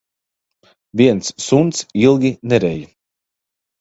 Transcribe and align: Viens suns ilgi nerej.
Viens 1.01 1.27
suns 1.47 1.77
ilgi 2.07 2.31
nerej. 2.49 2.81